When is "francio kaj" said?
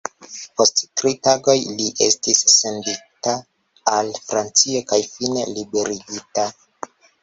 4.27-5.03